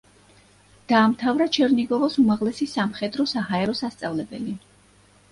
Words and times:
დაამთავრა 0.91 1.45
ჩერნიგოვის 1.57 2.15
უმაღლესი 2.23 2.67
სამხედრო-საჰაერო 2.71 3.75
სასწავლებელი. 3.81 4.57